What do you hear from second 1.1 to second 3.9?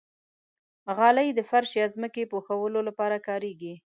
د فرش یا ځمکې پوښلو لپاره کارېږي.